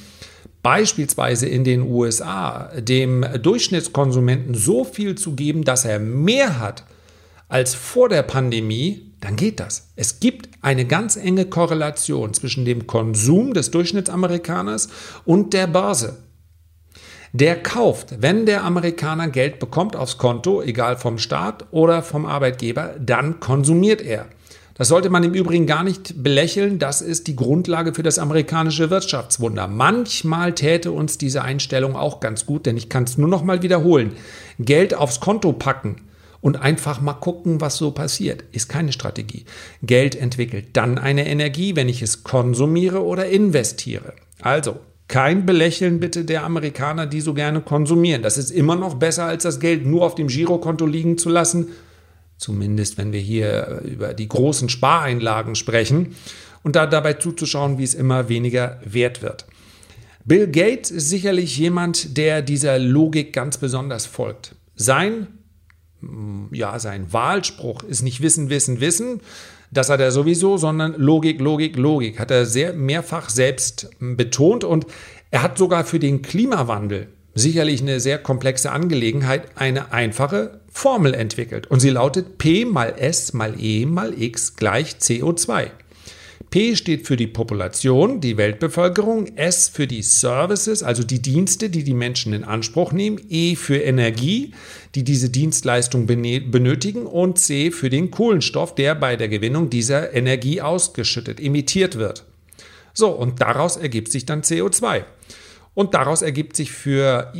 beispielsweise 0.62 1.46
in 1.46 1.64
den 1.64 1.82
USA 1.82 2.70
dem 2.78 3.24
Durchschnittskonsumenten 3.42 4.54
so 4.54 4.84
viel 4.84 5.14
zu 5.14 5.34
geben, 5.34 5.64
dass 5.64 5.84
er 5.84 5.98
mehr 5.98 6.58
hat 6.58 6.84
als 7.48 7.74
vor 7.74 8.08
der 8.08 8.22
Pandemie, 8.22 9.12
dann 9.20 9.36
geht 9.36 9.60
das. 9.60 9.90
Es 9.96 10.20
gibt 10.20 10.48
eine 10.62 10.86
ganz 10.86 11.16
enge 11.16 11.46
Korrelation 11.46 12.32
zwischen 12.32 12.64
dem 12.64 12.86
Konsum 12.86 13.54
des 13.54 13.70
Durchschnittsamerikaners 13.70 14.88
und 15.24 15.52
der 15.52 15.66
Börse. 15.66 16.18
Der 17.32 17.62
kauft, 17.62 18.22
wenn 18.22 18.44
der 18.46 18.64
Amerikaner 18.64 19.28
Geld 19.28 19.60
bekommt 19.60 19.94
aufs 19.94 20.18
Konto, 20.18 20.62
egal 20.62 20.96
vom 20.96 21.18
Staat 21.18 21.66
oder 21.70 22.02
vom 22.02 22.26
Arbeitgeber, 22.26 22.96
dann 22.98 23.38
konsumiert 23.38 24.00
er. 24.00 24.26
Das 24.80 24.88
sollte 24.88 25.10
man 25.10 25.22
im 25.24 25.34
Übrigen 25.34 25.66
gar 25.66 25.84
nicht 25.84 26.22
belächeln. 26.22 26.78
Das 26.78 27.02
ist 27.02 27.26
die 27.26 27.36
Grundlage 27.36 27.92
für 27.92 28.02
das 28.02 28.18
amerikanische 28.18 28.88
Wirtschaftswunder. 28.88 29.68
Manchmal 29.68 30.54
täte 30.54 30.90
uns 30.90 31.18
diese 31.18 31.42
Einstellung 31.42 31.96
auch 31.96 32.18
ganz 32.18 32.46
gut, 32.46 32.64
denn 32.64 32.78
ich 32.78 32.88
kann 32.88 33.04
es 33.04 33.18
nur 33.18 33.28
noch 33.28 33.44
mal 33.44 33.62
wiederholen. 33.62 34.12
Geld 34.58 34.94
aufs 34.94 35.20
Konto 35.20 35.52
packen 35.52 35.96
und 36.40 36.62
einfach 36.62 37.02
mal 37.02 37.12
gucken, 37.12 37.60
was 37.60 37.76
so 37.76 37.90
passiert, 37.90 38.42
ist 38.52 38.70
keine 38.70 38.92
Strategie. 38.92 39.44
Geld 39.82 40.16
entwickelt 40.16 40.68
dann 40.72 40.96
eine 40.96 41.28
Energie, 41.28 41.76
wenn 41.76 41.90
ich 41.90 42.00
es 42.00 42.24
konsumiere 42.24 43.04
oder 43.04 43.26
investiere. 43.26 44.14
Also, 44.40 44.78
kein 45.08 45.44
Belächeln 45.44 46.00
bitte 46.00 46.24
der 46.24 46.42
Amerikaner, 46.42 47.04
die 47.04 47.20
so 47.20 47.34
gerne 47.34 47.60
konsumieren. 47.60 48.22
Das 48.22 48.38
ist 48.38 48.50
immer 48.50 48.76
noch 48.76 48.94
besser, 48.94 49.26
als 49.26 49.42
das 49.42 49.60
Geld 49.60 49.84
nur 49.84 50.06
auf 50.06 50.14
dem 50.14 50.28
Girokonto 50.28 50.86
liegen 50.86 51.18
zu 51.18 51.28
lassen 51.28 51.68
Zumindest 52.40 52.96
wenn 52.96 53.12
wir 53.12 53.20
hier 53.20 53.82
über 53.84 54.14
die 54.14 54.26
großen 54.26 54.70
Spareinlagen 54.70 55.54
sprechen 55.54 56.16
und 56.62 56.74
da 56.74 56.86
dabei 56.86 57.12
zuzuschauen, 57.12 57.76
wie 57.76 57.84
es 57.84 57.92
immer 57.92 58.30
weniger 58.30 58.80
wert 58.82 59.20
wird. 59.20 59.44
Bill 60.24 60.46
Gates 60.46 60.90
ist 60.90 61.10
sicherlich 61.10 61.58
jemand, 61.58 62.16
der 62.16 62.40
dieser 62.40 62.78
Logik 62.78 63.34
ganz 63.34 63.58
besonders 63.58 64.06
folgt. 64.06 64.54
Sein, 64.74 65.26
ja, 66.50 66.78
sein 66.78 67.12
Wahlspruch 67.12 67.82
ist 67.82 68.00
nicht 68.00 68.22
Wissen, 68.22 68.48
Wissen, 68.48 68.80
Wissen. 68.80 69.20
Das 69.70 69.90
hat 69.90 70.00
er 70.00 70.10
sowieso, 70.10 70.56
sondern 70.56 70.94
Logik, 70.94 71.40
Logik, 71.40 71.76
Logik. 71.76 72.18
Hat 72.18 72.30
er 72.30 72.46
sehr 72.46 72.72
mehrfach 72.72 73.28
selbst 73.28 73.90
betont 74.00 74.64
und 74.64 74.86
er 75.30 75.42
hat 75.42 75.58
sogar 75.58 75.84
für 75.84 75.98
den 75.98 76.22
Klimawandel 76.22 77.08
sicherlich 77.40 77.82
eine 77.82 77.98
sehr 77.98 78.18
komplexe 78.18 78.70
Angelegenheit, 78.70 79.56
eine 79.56 79.92
einfache 79.92 80.60
Formel 80.70 81.14
entwickelt. 81.14 81.66
Und 81.66 81.80
sie 81.80 81.90
lautet 81.90 82.38
P 82.38 82.64
mal 82.64 82.94
S 82.96 83.32
mal 83.32 83.54
E 83.58 83.86
mal 83.86 84.14
X 84.20 84.56
gleich 84.56 84.96
CO2. 85.00 85.70
P 86.50 86.74
steht 86.74 87.06
für 87.06 87.16
die 87.16 87.28
Population, 87.28 88.20
die 88.20 88.36
Weltbevölkerung, 88.36 89.36
S 89.36 89.68
für 89.68 89.86
die 89.86 90.02
Services, 90.02 90.82
also 90.82 91.04
die 91.04 91.22
Dienste, 91.22 91.70
die 91.70 91.84
die 91.84 91.94
Menschen 91.94 92.32
in 92.32 92.42
Anspruch 92.42 92.90
nehmen, 92.90 93.20
E 93.28 93.54
für 93.54 93.76
Energie, 93.76 94.52
die 94.96 95.04
diese 95.04 95.30
Dienstleistung 95.30 96.06
benötigen 96.06 97.06
und 97.06 97.38
C 97.38 97.70
für 97.70 97.88
den 97.88 98.10
Kohlenstoff, 98.10 98.74
der 98.74 98.96
bei 98.96 99.14
der 99.14 99.28
Gewinnung 99.28 99.70
dieser 99.70 100.12
Energie 100.12 100.60
ausgeschüttet, 100.60 101.38
emittiert 101.38 101.96
wird. 101.96 102.24
So, 102.94 103.10
und 103.10 103.40
daraus 103.40 103.76
ergibt 103.76 104.10
sich 104.10 104.26
dann 104.26 104.42
CO2. 104.42 105.04
Und 105.74 105.94
daraus 105.94 106.22
ergibt 106.22 106.56
sich 106.56 106.72
für 106.72 107.32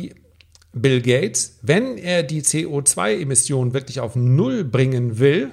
Bill 0.73 1.01
Gates, 1.01 1.59
wenn 1.61 1.97
er 1.97 2.23
die 2.23 2.41
CO2-Emissionen 2.41 3.73
wirklich 3.73 3.99
auf 3.99 4.15
Null 4.15 4.63
bringen 4.63 5.19
will, 5.19 5.51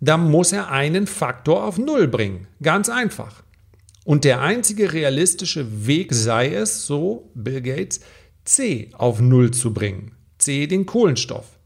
dann 0.00 0.30
muss 0.30 0.52
er 0.52 0.70
einen 0.70 1.06
Faktor 1.06 1.64
auf 1.64 1.78
Null 1.78 2.08
bringen. 2.08 2.46
Ganz 2.62 2.88
einfach. 2.88 3.42
Und 4.04 4.24
der 4.24 4.40
einzige 4.40 4.92
realistische 4.92 5.86
Weg 5.86 6.14
sei 6.14 6.54
es, 6.54 6.86
so 6.86 7.30
Bill 7.34 7.60
Gates, 7.60 8.00
C 8.44 8.90
auf 8.92 9.20
Null 9.20 9.50
zu 9.50 9.74
bringen. 9.74 10.12
C 10.38 10.66
den 10.66 10.86
Kohlenstoff. 10.86 11.58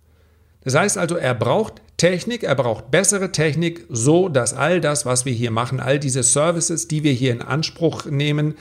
Das 0.64 0.74
heißt 0.74 0.98
also, 0.98 1.16
er 1.16 1.34
braucht 1.34 1.82
Technik, 1.96 2.42
er 2.42 2.54
braucht 2.54 2.90
bessere 2.90 3.32
Technik, 3.32 3.84
so 3.88 4.28
dass 4.28 4.54
all 4.54 4.80
das, 4.80 5.04
was 5.04 5.24
wir 5.24 5.32
hier 5.32 5.50
machen, 5.50 5.78
all 5.78 5.98
diese 5.98 6.22
Services, 6.22 6.88
die 6.88 7.04
wir 7.04 7.12
hier 7.12 7.32
in 7.32 7.42
Anspruch 7.42 8.06
nehmen, 8.06 8.54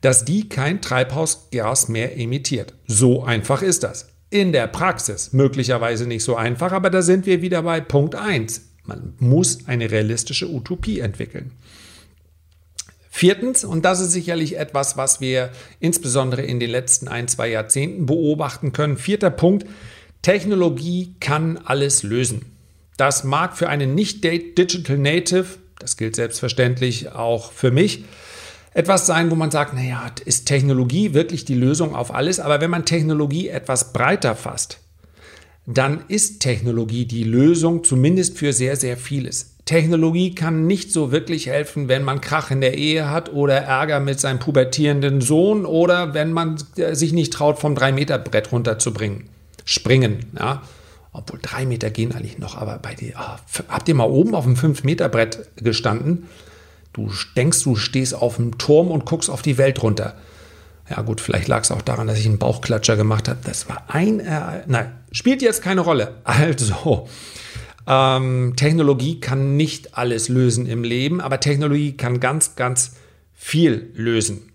dass 0.00 0.24
die 0.24 0.48
kein 0.48 0.80
Treibhausgas 0.80 1.88
mehr 1.88 2.16
emittiert. 2.18 2.74
So 2.86 3.24
einfach 3.24 3.62
ist 3.62 3.82
das. 3.82 4.08
In 4.30 4.52
der 4.52 4.66
Praxis 4.66 5.32
möglicherweise 5.32 6.06
nicht 6.06 6.22
so 6.22 6.36
einfach, 6.36 6.72
aber 6.72 6.90
da 6.90 7.02
sind 7.02 7.26
wir 7.26 7.42
wieder 7.42 7.62
bei 7.62 7.80
Punkt 7.80 8.14
1. 8.14 8.62
Man 8.84 9.14
muss 9.18 9.66
eine 9.66 9.90
realistische 9.90 10.48
Utopie 10.48 11.00
entwickeln. 11.00 11.52
Viertens, 13.10 13.64
und 13.64 13.84
das 13.84 14.00
ist 14.00 14.12
sicherlich 14.12 14.56
etwas, 14.58 14.96
was 14.96 15.20
wir 15.20 15.50
insbesondere 15.80 16.42
in 16.42 16.60
den 16.60 16.70
letzten 16.70 17.08
ein, 17.08 17.26
zwei 17.26 17.48
Jahrzehnten 17.48 18.06
beobachten 18.06 18.72
können. 18.72 18.96
Vierter 18.96 19.30
Punkt, 19.30 19.66
Technologie 20.22 21.14
kann 21.18 21.58
alles 21.58 22.02
lösen. 22.02 22.56
Das 22.96 23.24
mag 23.24 23.56
für 23.56 23.68
einen 23.68 23.94
Nicht-Digital 23.94 24.98
Native, 24.98 25.46
das 25.78 25.96
gilt 25.96 26.16
selbstverständlich 26.16 27.12
auch 27.12 27.52
für 27.52 27.70
mich, 27.70 28.04
etwas 28.74 29.06
sein, 29.06 29.30
wo 29.30 29.34
man 29.34 29.50
sagt, 29.50 29.74
naja, 29.74 30.10
ist 30.24 30.46
Technologie 30.46 31.14
wirklich 31.14 31.44
die 31.44 31.54
Lösung 31.54 31.94
auf 31.94 32.14
alles? 32.14 32.40
Aber 32.40 32.60
wenn 32.60 32.70
man 32.70 32.84
Technologie 32.84 33.48
etwas 33.48 33.92
breiter 33.92 34.34
fasst, 34.36 34.80
dann 35.66 36.00
ist 36.08 36.40
Technologie 36.40 37.04
die 37.04 37.24
Lösung 37.24 37.84
zumindest 37.84 38.38
für 38.38 38.52
sehr, 38.52 38.76
sehr 38.76 38.96
vieles. 38.96 39.54
Technologie 39.66 40.34
kann 40.34 40.66
nicht 40.66 40.92
so 40.92 41.12
wirklich 41.12 41.48
helfen, 41.48 41.88
wenn 41.88 42.02
man 42.02 42.22
Krach 42.22 42.50
in 42.50 42.62
der 42.62 42.78
Ehe 42.78 43.10
hat 43.10 43.30
oder 43.34 43.58
Ärger 43.58 44.00
mit 44.00 44.18
seinem 44.18 44.38
pubertierenden 44.38 45.20
Sohn 45.20 45.66
oder 45.66 46.14
wenn 46.14 46.32
man 46.32 46.56
sich 46.74 47.12
nicht 47.12 47.34
traut, 47.34 47.58
vom 47.58 47.74
3-Meter-Brett 47.74 48.50
runterzubringen. 48.50 49.28
Springen, 49.66 50.24
ja. 50.38 50.62
Obwohl 51.12 51.38
drei 51.42 51.66
Meter 51.66 51.90
gehen 51.90 52.12
eigentlich 52.12 52.38
noch, 52.38 52.56
aber 52.56 52.78
bei 52.78 52.94
dir, 52.94 53.12
oh, 53.18 53.62
habt 53.68 53.88
ihr 53.88 53.94
mal 53.94 54.08
oben 54.08 54.34
auf 54.34 54.44
dem 54.44 54.54
5-Meter-Brett 54.54 55.50
gestanden? 55.56 56.28
Du 56.98 57.12
denkst, 57.36 57.62
du 57.62 57.76
stehst 57.76 58.12
auf 58.12 58.36
dem 58.36 58.58
Turm 58.58 58.90
und 58.90 59.06
guckst 59.06 59.30
auf 59.30 59.40
die 59.40 59.56
Welt 59.56 59.84
runter. 59.84 60.16
Ja 60.90 61.02
gut, 61.02 61.20
vielleicht 61.20 61.46
lag 61.46 61.62
es 61.62 61.70
auch 61.70 61.82
daran, 61.82 62.08
dass 62.08 62.18
ich 62.18 62.26
einen 62.26 62.38
Bauchklatscher 62.38 62.96
gemacht 62.96 63.28
habe. 63.28 63.38
Das 63.44 63.68
war 63.68 63.84
ein... 63.86 64.18
Äh, 64.18 64.64
nein, 64.66 64.92
spielt 65.12 65.40
jetzt 65.40 65.62
keine 65.62 65.82
Rolle. 65.82 66.16
Also, 66.24 67.08
ähm, 67.86 68.54
Technologie 68.56 69.20
kann 69.20 69.56
nicht 69.56 69.96
alles 69.96 70.28
lösen 70.28 70.66
im 70.66 70.82
Leben, 70.82 71.20
aber 71.20 71.38
Technologie 71.38 71.96
kann 71.96 72.18
ganz, 72.18 72.56
ganz 72.56 72.96
viel 73.32 73.92
lösen. 73.94 74.52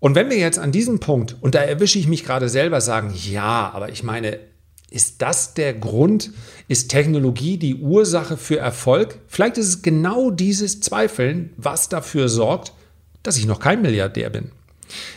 Und 0.00 0.14
wenn 0.14 0.28
wir 0.28 0.36
jetzt 0.36 0.58
an 0.58 0.70
diesem 0.70 1.00
Punkt, 1.00 1.36
und 1.40 1.54
da 1.54 1.60
erwische 1.60 1.98
ich 1.98 2.08
mich 2.08 2.24
gerade 2.24 2.50
selber, 2.50 2.82
sagen, 2.82 3.14
ja, 3.14 3.70
aber 3.72 3.88
ich 3.88 4.02
meine, 4.02 4.38
ist 4.94 5.22
das 5.22 5.54
der 5.54 5.74
Grund? 5.74 6.30
Ist 6.68 6.88
Technologie 6.88 7.58
die 7.58 7.76
Ursache 7.76 8.36
für 8.36 8.58
Erfolg? 8.58 9.18
Vielleicht 9.26 9.58
ist 9.58 9.66
es 9.66 9.82
genau 9.82 10.30
dieses 10.30 10.80
Zweifeln, 10.80 11.50
was 11.56 11.88
dafür 11.88 12.28
sorgt, 12.28 12.72
dass 13.22 13.36
ich 13.36 13.46
noch 13.46 13.58
kein 13.58 13.82
Milliardär 13.82 14.30
bin. 14.30 14.52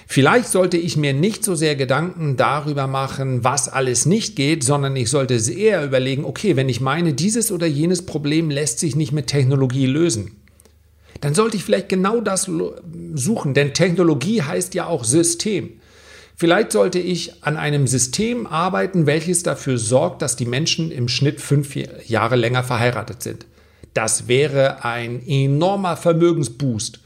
Vielleicht 0.07 0.47
sollte 0.47 0.77
ich 0.77 0.97
mir 0.97 1.13
nicht 1.13 1.43
so 1.43 1.53
sehr 1.53 1.75
Gedanken 1.75 2.37
darüber 2.37 2.87
machen, 2.87 3.43
was 3.43 3.69
alles 3.69 4.05
nicht 4.05 4.35
geht, 4.35 4.63
sondern 4.63 4.95
ich 4.95 5.09
sollte 5.09 5.35
eher 5.35 5.83
überlegen, 5.83 6.25
okay, 6.25 6.55
wenn 6.55 6.69
ich 6.69 6.81
meine, 6.81 7.13
dieses 7.13 7.51
oder 7.51 7.67
jenes 7.67 8.05
Problem 8.05 8.49
lässt 8.49 8.79
sich 8.79 8.95
nicht 8.95 9.11
mit 9.11 9.27
Technologie 9.27 9.85
lösen, 9.85 10.37
dann 11.21 11.35
sollte 11.35 11.57
ich 11.57 11.63
vielleicht 11.63 11.89
genau 11.89 12.21
das 12.21 12.49
suchen, 13.13 13.53
denn 13.53 13.73
Technologie 13.73 14.41
heißt 14.41 14.73
ja 14.73 14.87
auch 14.87 15.03
System. 15.03 15.71
Vielleicht 16.39 16.71
sollte 16.71 16.99
ich 16.99 17.43
an 17.43 17.57
einem 17.57 17.87
System 17.87 18.45
arbeiten, 18.45 19.07
welches 19.07 19.41
dafür 19.41 19.79
sorgt, 19.79 20.21
dass 20.21 20.35
die 20.35 20.45
Menschen 20.45 20.91
im 20.91 21.07
Schnitt 21.07 21.41
fünf 21.41 21.75
Jahre 21.75 22.35
länger 22.35 22.63
verheiratet 22.63 23.23
sind. 23.23 23.47
Das 23.95 24.27
wäre 24.27 24.85
ein 24.85 25.27
enormer 25.27 25.97
Vermögensboost. 25.97 26.99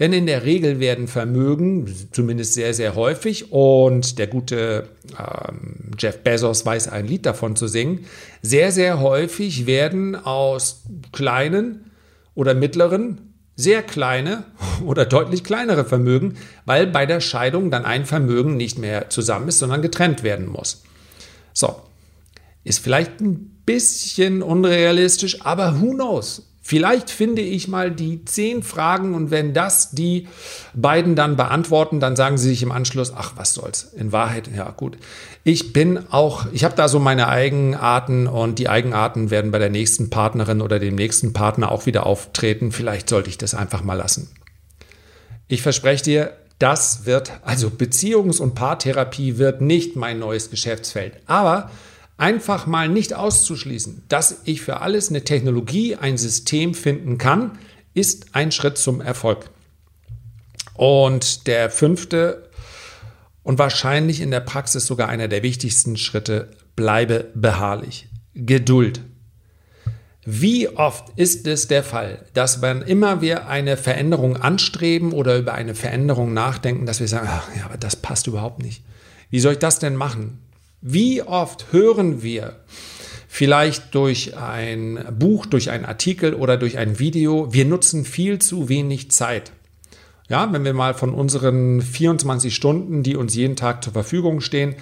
Denn 0.00 0.12
in 0.12 0.26
der 0.26 0.44
Regel 0.44 0.80
werden 0.80 1.06
Vermögen, 1.06 1.94
zumindest 2.10 2.54
sehr, 2.54 2.74
sehr 2.74 2.96
häufig, 2.96 3.52
und 3.52 4.18
der 4.18 4.26
gute 4.26 4.88
ähm, 5.16 5.92
Jeff 5.96 6.18
Bezos 6.18 6.66
weiß 6.66 6.88
ein 6.88 7.06
Lied 7.06 7.24
davon 7.24 7.54
zu 7.54 7.68
singen, 7.68 8.04
sehr, 8.42 8.72
sehr 8.72 8.98
häufig 9.00 9.66
werden 9.66 10.16
aus 10.16 10.82
kleinen 11.12 11.92
oder 12.34 12.52
mittleren 12.54 13.25
sehr 13.56 13.82
kleine 13.82 14.44
oder 14.84 15.06
deutlich 15.06 15.42
kleinere 15.42 15.84
Vermögen, 15.84 16.36
weil 16.66 16.86
bei 16.86 17.06
der 17.06 17.20
Scheidung 17.20 17.70
dann 17.70 17.84
ein 17.86 18.04
Vermögen 18.04 18.56
nicht 18.56 18.78
mehr 18.78 19.08
zusammen 19.10 19.48
ist, 19.48 19.58
sondern 19.58 19.82
getrennt 19.82 20.22
werden 20.22 20.46
muss. 20.46 20.82
So, 21.54 21.80
ist 22.64 22.80
vielleicht 22.80 23.20
ein 23.20 23.62
bisschen 23.64 24.42
unrealistisch, 24.42 25.42
aber 25.42 25.80
who 25.80 25.94
knows? 25.94 26.42
Vielleicht 26.68 27.10
finde 27.10 27.42
ich 27.42 27.68
mal 27.68 27.92
die 27.92 28.24
zehn 28.24 28.64
Fragen 28.64 29.14
und 29.14 29.30
wenn 29.30 29.54
das 29.54 29.92
die 29.92 30.26
beiden 30.74 31.14
dann 31.14 31.36
beantworten, 31.36 32.00
dann 32.00 32.16
sagen 32.16 32.38
sie 32.38 32.48
sich 32.48 32.64
im 32.64 32.72
Anschluss, 32.72 33.12
ach, 33.16 33.34
was 33.36 33.54
soll's. 33.54 33.84
In 33.96 34.10
Wahrheit, 34.10 34.50
ja 34.52 34.72
gut. 34.72 34.98
Ich 35.44 35.72
bin 35.72 36.10
auch, 36.10 36.46
ich 36.52 36.64
habe 36.64 36.74
da 36.74 36.88
so 36.88 36.98
meine 36.98 37.28
Eigenarten 37.28 38.26
und 38.26 38.58
die 38.58 38.68
Eigenarten 38.68 39.30
werden 39.30 39.52
bei 39.52 39.60
der 39.60 39.70
nächsten 39.70 40.10
Partnerin 40.10 40.60
oder 40.60 40.80
dem 40.80 40.96
nächsten 40.96 41.32
Partner 41.32 41.70
auch 41.70 41.86
wieder 41.86 42.04
auftreten. 42.04 42.72
Vielleicht 42.72 43.10
sollte 43.10 43.30
ich 43.30 43.38
das 43.38 43.54
einfach 43.54 43.84
mal 43.84 43.94
lassen. 43.94 44.28
Ich 45.46 45.62
verspreche 45.62 46.02
dir, 46.02 46.32
Das 46.58 47.04
wird, 47.04 47.32
also 47.44 47.68
Beziehungs- 47.68 48.40
und 48.40 48.54
Paartherapie 48.54 49.36
wird 49.36 49.60
nicht 49.60 49.94
mein 49.94 50.18
neues 50.18 50.50
Geschäftsfeld. 50.50 51.12
Aber 51.26 51.70
einfach 52.16 52.66
mal 52.66 52.88
nicht 52.88 53.14
auszuschließen, 53.14 54.04
dass 54.08 54.42
ich 54.44 54.62
für 54.62 54.80
alles 54.80 55.10
eine 55.10 55.24
Technologie, 55.24 55.96
ein 55.96 56.16
System 56.16 56.74
finden 56.74 57.18
kann, 57.18 57.58
ist 57.94 58.34
ein 58.34 58.52
Schritt 58.52 58.78
zum 58.78 59.00
Erfolg. 59.00 59.50
Und 60.74 61.46
der 61.46 61.70
fünfte 61.70 62.50
und 63.46 63.60
wahrscheinlich 63.60 64.20
in 64.20 64.32
der 64.32 64.40
Praxis 64.40 64.86
sogar 64.86 65.08
einer 65.08 65.28
der 65.28 65.44
wichtigsten 65.44 65.96
Schritte, 65.96 66.50
bleibe 66.74 67.30
beharrlich. 67.34 68.08
Geduld. 68.34 69.02
Wie 70.24 70.68
oft 70.68 71.10
ist 71.14 71.46
es 71.46 71.68
der 71.68 71.84
Fall, 71.84 72.26
dass 72.34 72.60
wenn 72.60 72.82
immer 72.82 73.20
wir 73.20 73.46
eine 73.46 73.76
Veränderung 73.76 74.36
anstreben 74.36 75.12
oder 75.12 75.38
über 75.38 75.54
eine 75.54 75.76
Veränderung 75.76 76.34
nachdenken, 76.34 76.86
dass 76.86 76.98
wir 76.98 77.06
sagen, 77.06 77.28
ach, 77.30 77.48
ja, 77.56 77.66
aber 77.66 77.76
das 77.76 77.94
passt 77.94 78.26
überhaupt 78.26 78.60
nicht. 78.60 78.82
Wie 79.30 79.38
soll 79.38 79.52
ich 79.52 79.58
das 79.60 79.78
denn 79.78 79.94
machen? 79.94 80.40
Wie 80.88 81.20
oft 81.20 81.72
hören 81.72 82.22
wir 82.22 82.60
vielleicht 83.26 83.92
durch 83.96 84.36
ein 84.36 85.04
Buch, 85.18 85.44
durch 85.46 85.70
einen 85.70 85.84
Artikel 85.84 86.32
oder 86.32 86.56
durch 86.56 86.78
ein 86.78 87.00
Video, 87.00 87.52
wir 87.52 87.64
nutzen 87.64 88.04
viel 88.04 88.38
zu 88.38 88.68
wenig 88.68 89.10
Zeit. 89.10 89.50
Ja, 90.28 90.52
wenn 90.52 90.64
wir 90.64 90.74
mal 90.74 90.94
von 90.94 91.12
unseren 91.12 91.82
24 91.82 92.54
Stunden, 92.54 93.02
die 93.02 93.16
uns 93.16 93.34
jeden 93.34 93.56
Tag 93.56 93.82
zur 93.82 93.94
Verfügung 93.94 94.40
stehen, 94.40 94.76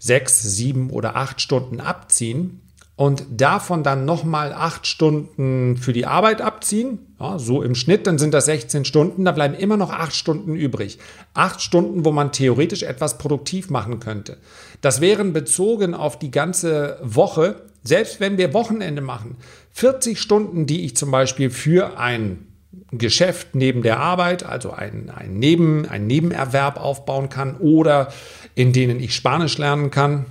sechs, 0.00 0.42
sieben 0.42 0.90
oder 0.90 1.14
acht 1.14 1.40
Stunden 1.40 1.80
abziehen, 1.80 2.60
und 2.96 3.26
davon 3.30 3.82
dann 3.82 4.06
nochmal 4.06 4.54
acht 4.54 4.86
Stunden 4.86 5.76
für 5.76 5.92
die 5.92 6.06
Arbeit 6.06 6.40
abziehen, 6.40 6.98
ja, 7.20 7.38
so 7.38 7.62
im 7.62 7.74
Schnitt, 7.74 8.06
dann 8.06 8.18
sind 8.18 8.32
das 8.32 8.46
16 8.46 8.86
Stunden, 8.86 9.26
da 9.26 9.32
bleiben 9.32 9.54
immer 9.54 9.76
noch 9.76 9.90
acht 9.90 10.14
Stunden 10.14 10.56
übrig. 10.56 10.98
Acht 11.34 11.60
Stunden, 11.60 12.06
wo 12.06 12.12
man 12.12 12.32
theoretisch 12.32 12.82
etwas 12.82 13.18
produktiv 13.18 13.68
machen 13.68 14.00
könnte. 14.00 14.38
Das 14.80 15.02
wären 15.02 15.34
bezogen 15.34 15.94
auf 15.94 16.18
die 16.18 16.30
ganze 16.30 16.98
Woche, 17.02 17.62
selbst 17.82 18.18
wenn 18.18 18.38
wir 18.38 18.54
Wochenende 18.54 19.02
machen, 19.02 19.36
40 19.72 20.18
Stunden, 20.18 20.66
die 20.66 20.86
ich 20.86 20.96
zum 20.96 21.10
Beispiel 21.10 21.50
für 21.50 21.98
ein 21.98 22.46
Geschäft 22.92 23.54
neben 23.54 23.82
der 23.82 24.00
Arbeit, 24.00 24.44
also 24.44 24.70
ein, 24.70 25.10
ein, 25.14 25.38
neben, 25.38 25.86
ein 25.86 26.06
Nebenerwerb 26.06 26.78
aufbauen 26.78 27.28
kann 27.28 27.56
oder 27.56 28.08
in 28.54 28.72
denen 28.72 29.00
ich 29.00 29.14
Spanisch 29.14 29.58
lernen 29.58 29.90
kann, 29.90 30.26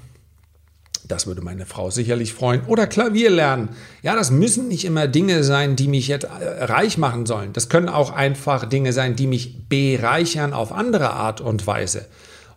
das 1.07 1.27
würde 1.27 1.41
meine 1.41 1.65
Frau 1.65 1.91
sicherlich 1.91 2.33
freuen. 2.33 2.61
Oder 2.67 2.87
Klavier 2.87 3.29
lernen. 3.29 3.69
Ja, 4.01 4.15
das 4.15 4.31
müssen 4.31 4.67
nicht 4.67 4.85
immer 4.85 5.07
Dinge 5.07 5.43
sein, 5.43 5.75
die 5.75 5.87
mich 5.87 6.07
jetzt 6.07 6.25
äh, 6.25 6.63
reich 6.63 6.97
machen 6.97 7.25
sollen. 7.25 7.53
Das 7.53 7.69
können 7.69 7.89
auch 7.89 8.11
einfach 8.11 8.67
Dinge 8.67 8.93
sein, 8.93 9.15
die 9.15 9.27
mich 9.27 9.67
bereichern 9.69 10.53
auf 10.53 10.71
andere 10.71 11.11
Art 11.11 11.41
und 11.41 11.65
Weise. 11.67 12.07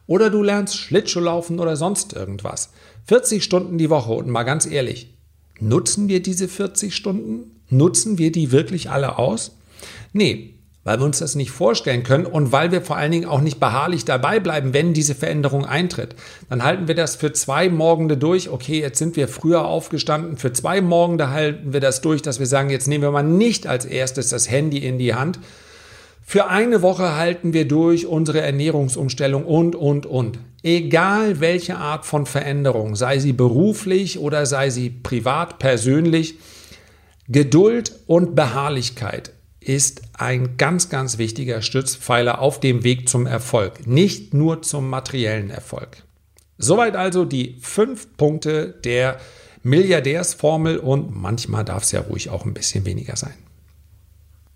Oder 0.07 0.31
du 0.31 0.43
lernst 0.43 0.77
Schlittschuhlaufen 0.77 1.61
oder 1.61 1.77
sonst 1.77 2.15
irgendwas. 2.15 2.71
40 3.07 3.45
Stunden 3.45 3.79
die 3.79 3.91
Woche 3.91 4.13
und 4.13 4.29
mal 4.29 4.45
ganz 4.45 4.67
ehrlich, 4.67 5.15
nutzen 5.61 6.09
wir 6.09 6.23
diese 6.23 6.49
40 6.49 6.95
Stunden? 6.95 7.61
Nutzen 7.69 8.17
wir 8.17 8.33
die 8.33 8.51
wirklich 8.51 8.91
alle 8.91 9.19
aus? 9.19 9.57
Nee, 10.13 10.55
weil 10.89 11.01
wir 11.01 11.05
uns 11.05 11.19
das 11.19 11.35
nicht 11.35 11.51
vorstellen 11.51 12.03
können 12.03 12.25
und 12.25 12.51
weil 12.51 12.73
wir 12.73 12.81
vor 12.81 12.97
allen 12.97 13.13
Dingen 13.13 13.29
auch 13.29 13.43
nicht 13.43 13.61
beharrlich 13.61 14.07
dabei 14.07 14.41
bleiben, 14.41 14.73
wenn 14.73 14.95
diese 14.95 15.15
Veränderung 15.15 15.67
eintritt. 15.67 16.15
Dann 16.49 16.65
halten 16.65 16.89
wir 16.89 16.95
das 16.95 17.15
für 17.15 17.31
zwei 17.35 17.69
Morgende 17.69 18.17
durch. 18.17 18.49
Okay, 18.49 18.81
jetzt 18.81 18.97
sind 18.97 19.15
wir 19.15 19.29
früher 19.29 19.67
aufgestanden. 19.67 20.39
Für 20.39 20.55
zwei 20.55 20.81
Morgende 20.81 21.29
halten 21.29 21.75
wir 21.75 21.81
das 21.81 22.01
durch, 22.01 22.23
dass 22.23 22.39
wir 22.39 22.47
sagen, 22.47 22.71
jetzt 22.71 22.89
nehmen 22.89 23.05
wir 23.05 23.11
mal 23.11 23.23
nicht 23.23 23.67
als 23.67 23.85
erstes 23.85 24.31
das 24.31 24.51
Handy 24.51 24.79
in 24.79 24.97
die 24.97 25.15
Hand. 25.15 25.39
Für 26.25 26.49
eine 26.49 26.81
Woche 26.81 27.17
halten 27.17 27.53
wir 27.53 27.69
durch 27.69 28.07
unsere 28.07 28.41
Ernährungsumstellung 28.41 29.45
und, 29.45 29.77
und, 29.77 30.07
und. 30.07 30.39
Egal 30.63 31.41
welche 31.41 31.77
Art 31.77 32.07
von 32.07 32.25
Veränderung, 32.25 32.97
sei 32.97 33.19
sie 33.19 33.35
beruflich 33.35 34.21
oder 34.21 34.47
sei 34.47 34.71
sie 34.71 34.89
privat, 34.89 35.59
persönlich, 35.59 36.39
Geduld 37.29 37.93
und 38.07 38.35
Beharrlichkeit 38.35 39.33
ist 39.69 40.03
ein 40.15 40.57
ganz, 40.57 40.89
ganz 40.89 41.19
wichtiger 41.19 41.61
Stützpfeiler 41.61 42.41
auf 42.41 42.59
dem 42.59 42.85
Weg 42.85 43.09
zum 43.09 43.27
Erfolg, 43.27 43.87
nicht 43.87 44.33
nur 44.33 44.63
zum 44.63 44.89
materiellen 44.89 45.51
Erfolg. 45.51 46.05
Soweit 46.57 46.97
also 46.97 47.27
die 47.27 47.59
fünf 47.61 48.17
Punkte 48.17 48.75
der 48.85 49.19
Milliardärsformel 49.63 50.79
und 50.79 51.15
manchmal 51.15 51.65
darf 51.65 51.83
es 51.83 51.93
ja 51.93 52.01
ruhig 52.01 52.31
auch 52.31 52.47
ein 52.47 52.55
bisschen 52.55 52.87
weniger 52.87 53.17
sein. 53.17 53.35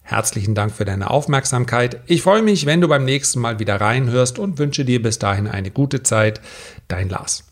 Herzlichen 0.01 0.55
Dank 0.55 0.73
für 0.73 0.85
deine 0.85 1.11
Aufmerksamkeit. 1.11 2.01
Ich 2.07 2.23
freue 2.23 2.43
mich, 2.43 2.67
wenn 2.67 2.81
du 2.81 2.89
beim 2.89 3.05
nächsten 3.05 3.41
Mal 3.41 3.59
wieder 3.59 3.81
reinhörst 3.81 4.39
und 4.39 4.59
wünsche 4.59 4.85
dir 4.85 5.01
bis 5.03 5.19
dahin 5.19 5.47
eine 5.47 5.71
gute 5.71 6.03
Zeit. 6.03 6.41
Dein 6.89 7.09
Lars. 7.09 7.45